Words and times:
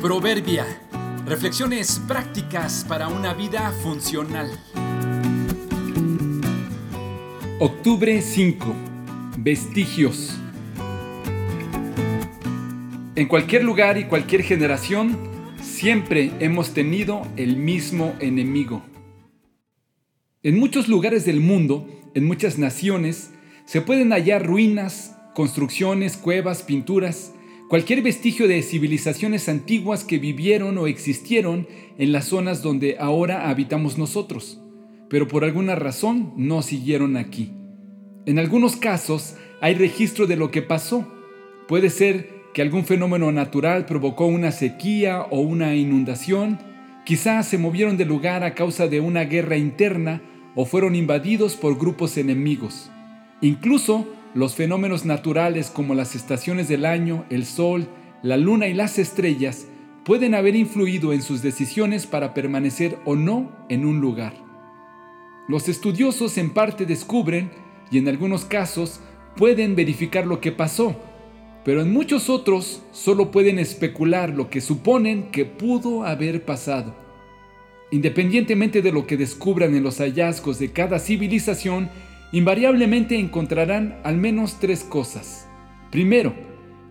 Proverbia. 0.00 0.64
Reflexiones 1.26 2.00
prácticas 2.06 2.86
para 2.88 3.08
una 3.08 3.34
vida 3.34 3.72
funcional. 3.82 4.48
Octubre 7.58 8.22
5. 8.22 8.74
Vestigios. 9.38 10.38
En 13.16 13.26
cualquier 13.26 13.64
lugar 13.64 13.98
y 13.98 14.04
cualquier 14.04 14.44
generación, 14.44 15.18
siempre 15.60 16.30
hemos 16.38 16.74
tenido 16.74 17.22
el 17.36 17.56
mismo 17.56 18.14
enemigo. 18.20 18.84
En 20.44 20.60
muchos 20.60 20.86
lugares 20.86 21.24
del 21.24 21.40
mundo, 21.40 21.88
en 22.14 22.24
muchas 22.24 22.56
naciones, 22.56 23.32
se 23.64 23.80
pueden 23.80 24.12
hallar 24.12 24.46
ruinas, 24.46 25.16
construcciones, 25.34 26.16
cuevas, 26.16 26.62
pinturas, 26.62 27.32
cualquier 27.68 28.02
vestigio 28.02 28.48
de 28.48 28.62
civilizaciones 28.62 29.48
antiguas 29.48 30.02
que 30.02 30.18
vivieron 30.18 30.78
o 30.78 30.86
existieron 30.86 31.68
en 31.98 32.12
las 32.12 32.24
zonas 32.26 32.62
donde 32.62 32.96
ahora 32.98 33.50
habitamos 33.50 33.98
nosotros, 33.98 34.60
pero 35.10 35.28
por 35.28 35.44
alguna 35.44 35.74
razón 35.74 36.32
no 36.36 36.62
siguieron 36.62 37.16
aquí. 37.16 37.52
En 38.26 38.38
algunos 38.38 38.76
casos 38.76 39.36
hay 39.60 39.74
registro 39.74 40.26
de 40.26 40.36
lo 40.36 40.50
que 40.50 40.62
pasó. 40.62 41.06
Puede 41.66 41.90
ser 41.90 42.30
que 42.54 42.62
algún 42.62 42.84
fenómeno 42.84 43.30
natural 43.32 43.86
provocó 43.86 44.26
una 44.26 44.50
sequía 44.50 45.22
o 45.30 45.40
una 45.40 45.74
inundación, 45.74 46.58
quizás 47.04 47.46
se 47.46 47.58
movieron 47.58 47.96
de 47.96 48.04
lugar 48.04 48.44
a 48.44 48.54
causa 48.54 48.88
de 48.88 49.00
una 49.00 49.24
guerra 49.24 49.56
interna 49.56 50.22
o 50.54 50.64
fueron 50.64 50.94
invadidos 50.94 51.56
por 51.56 51.78
grupos 51.78 52.16
enemigos. 52.16 52.90
Incluso 53.40 54.06
los 54.34 54.54
fenómenos 54.54 55.04
naturales 55.04 55.70
como 55.70 55.94
las 55.94 56.14
estaciones 56.14 56.68
del 56.68 56.84
año, 56.84 57.24
el 57.30 57.44
sol, 57.46 57.88
la 58.22 58.36
luna 58.36 58.66
y 58.66 58.74
las 58.74 58.98
estrellas 58.98 59.66
pueden 60.04 60.34
haber 60.34 60.56
influido 60.56 61.12
en 61.12 61.22
sus 61.22 61.42
decisiones 61.42 62.06
para 62.06 62.34
permanecer 62.34 62.98
o 63.04 63.14
no 63.14 63.52
en 63.68 63.84
un 63.84 64.00
lugar. 64.00 64.34
Los 65.48 65.68
estudiosos 65.68 66.36
en 66.38 66.50
parte 66.50 66.86
descubren 66.86 67.50
y 67.90 67.98
en 67.98 68.08
algunos 68.08 68.44
casos 68.44 69.00
pueden 69.36 69.76
verificar 69.76 70.26
lo 70.26 70.40
que 70.40 70.52
pasó, 70.52 70.96
pero 71.64 71.82
en 71.82 71.92
muchos 71.92 72.28
otros 72.28 72.82
solo 72.92 73.30
pueden 73.30 73.58
especular 73.58 74.30
lo 74.30 74.50
que 74.50 74.60
suponen 74.60 75.30
que 75.30 75.44
pudo 75.44 76.04
haber 76.04 76.44
pasado. 76.44 76.94
Independientemente 77.90 78.82
de 78.82 78.92
lo 78.92 79.06
que 79.06 79.16
descubran 79.16 79.74
en 79.74 79.82
los 79.82 79.98
hallazgos 79.98 80.58
de 80.58 80.72
cada 80.72 80.98
civilización, 80.98 81.88
invariablemente 82.32 83.18
encontrarán 83.18 84.00
al 84.04 84.16
menos 84.16 84.58
tres 84.60 84.84
cosas. 84.84 85.48
Primero, 85.90 86.34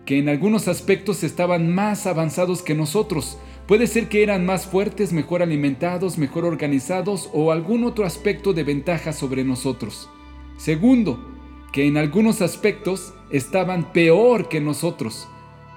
que 0.08 0.18
en 0.18 0.28
algunos 0.30 0.68
aspectos 0.68 1.22
estaban 1.22 1.72
más 1.74 2.06
avanzados 2.06 2.62
que 2.62 2.74
nosotros. 2.74 3.38
Puede 3.66 3.86
ser 3.86 4.08
que 4.08 4.22
eran 4.22 4.46
más 4.46 4.66
fuertes, 4.66 5.12
mejor 5.12 5.42
alimentados, 5.42 6.16
mejor 6.16 6.46
organizados 6.46 7.28
o 7.34 7.52
algún 7.52 7.84
otro 7.84 8.06
aspecto 8.06 8.54
de 8.54 8.64
ventaja 8.64 9.12
sobre 9.12 9.44
nosotros. 9.44 10.08
Segundo, 10.56 11.18
que 11.72 11.86
en 11.86 11.98
algunos 11.98 12.40
aspectos 12.40 13.12
estaban 13.30 13.92
peor 13.92 14.48
que 14.48 14.62
nosotros. 14.62 15.28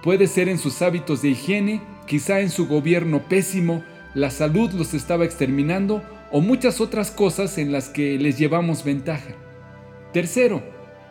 Puede 0.01 0.27
ser 0.27 0.47
en 0.47 0.57
sus 0.57 0.81
hábitos 0.81 1.21
de 1.21 1.31
higiene, 1.31 1.81
quizá 2.07 2.39
en 2.39 2.49
su 2.49 2.67
gobierno 2.67 3.23
pésimo, 3.27 3.83
la 4.13 4.31
salud 4.31 4.71
los 4.71 4.93
estaba 4.93 5.25
exterminando 5.25 6.01
o 6.31 6.39
muchas 6.39 6.79
otras 6.79 7.11
cosas 7.11 7.57
en 7.57 7.73
las 7.73 7.89
que 7.89 8.17
les 8.17 8.37
llevamos 8.37 8.85
ventaja. 8.85 9.35
Tercero, 10.13 10.61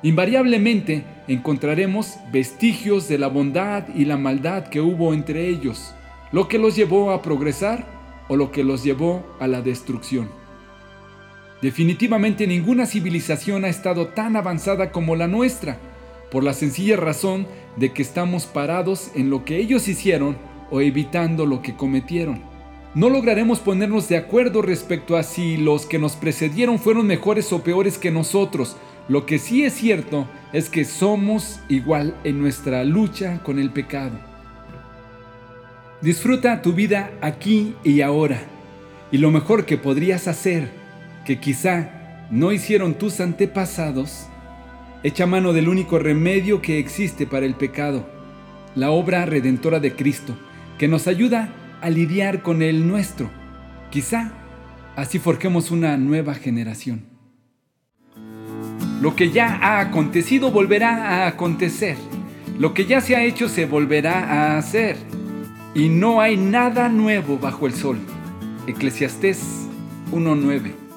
invariablemente 0.03 1.05
encontraremos 1.27 2.17
vestigios 2.31 3.09
de 3.09 3.19
la 3.19 3.29
bondad 3.29 3.85
y 3.95 4.05
la 4.05 4.19
maldad 4.19 4.69
que 4.69 4.81
hubo 4.81 5.15
entre 5.15 5.49
ellos, 5.49 5.95
lo 6.33 6.49
que 6.49 6.59
los 6.59 6.77
llevó 6.77 7.11
a 7.11 7.23
progresar 7.23 7.87
o 8.29 8.37
lo 8.37 8.53
que 8.53 8.63
los 8.63 8.85
llevó 8.85 9.25
a 9.41 9.47
la 9.47 9.63
destrucción. 9.63 10.29
Definitivamente 11.63 12.47
ninguna 12.47 12.87
civilización 12.87 13.65
ha 13.65 13.69
estado 13.69 14.09
tan 14.09 14.37
avanzada 14.37 14.93
como 14.93 15.17
la 15.17 15.29
nuestra, 15.29 15.79
por 16.31 16.45
la 16.45 16.53
sencilla 16.53 16.97
razón 16.97 17.47
de 17.77 17.93
que 17.93 18.03
estamos 18.03 18.47
parados 18.47 19.11
en 19.15 19.31
lo 19.31 19.45
que 19.45 19.57
ellos 19.57 19.89
hicieron 19.89 20.37
o 20.71 20.81
evitando 20.81 21.47
lo 21.47 21.63
que 21.63 21.75
cometieron. 21.75 22.43
No 22.95 23.09
lograremos 23.09 23.61
ponernos 23.61 24.09
de 24.09 24.17
acuerdo 24.17 24.63
respecto 24.63 25.17
a 25.17 25.23
si 25.23 25.57
los 25.57 25.87
que 25.87 25.99
nos 25.99 26.17
precedieron 26.17 26.79
fueron 26.79 27.07
mejores 27.07 27.53
o 27.53 27.63
peores 27.63 27.99
que 27.99 28.11
nosotros, 28.11 28.77
lo 29.11 29.27
que 29.27 29.41
sí 29.41 29.65
es 29.65 29.73
cierto 29.73 30.29
es 30.53 30.69
que 30.69 30.85
somos 30.85 31.59
igual 31.69 32.15
en 32.23 32.39
nuestra 32.39 32.85
lucha 32.85 33.43
con 33.43 33.59
el 33.59 33.71
pecado. 33.71 34.17
Disfruta 36.01 36.63
tu 36.63 36.75
vida 36.75 37.11
aquí 37.21 37.75
y 37.83 38.03
ahora. 38.03 38.41
Y 39.11 39.19
lo 39.19 39.33
mejor 39.33 39.67
que 39.67 39.77
podrías 39.77 40.29
hacer, 40.29 40.71
que 41.27 41.41
quizá 41.41 42.29
no 42.31 42.53
hicieron 42.53 42.95
tus 42.95 43.19
antepasados, 43.19 44.29
echa 45.03 45.27
mano 45.27 45.53
del 45.53 45.69
único 45.69 45.99
remedio 45.99 46.63
que 46.63 46.79
existe 46.79 47.27
para 47.27 47.47
el 47.47 47.57
pecado, 47.57 48.09
la 48.77 48.93
obra 48.93 49.27
redentora 49.27 49.81
de 49.81 49.97
Cristo, 49.97 50.39
que 50.79 50.87
nos 50.87 51.09
ayuda 51.09 51.53
a 51.81 51.91
lidiar 51.91 52.43
con 52.43 52.63
el 52.63 52.87
nuestro. 52.87 53.29
Quizá 53.91 54.31
así 54.95 55.19
forjemos 55.19 55.73
una 55.73 55.97
nueva 55.97 56.35
generación. 56.35 57.10
Lo 59.01 59.17
que 59.17 59.31
ya 59.31 59.59
ha 59.63 59.81
acontecido 59.81 60.51
volverá 60.51 61.25
a 61.25 61.29
acontecer. 61.29 61.97
Lo 62.59 62.75
que 62.75 62.85
ya 62.85 63.01
se 63.01 63.17
ha 63.17 63.25
hecho 63.25 63.49
se 63.49 63.65
volverá 63.65 64.25
a 64.25 64.59
hacer. 64.59 64.97
Y 65.75 65.89
no 65.89 66.21
hay 66.21 66.37
nada 66.37 66.89
nuevo 66.89 67.39
bajo 67.39 67.67
el 67.67 67.73
sol. 67.73 67.99
Eclesiastés 68.67 69.69
1.9 70.13 70.90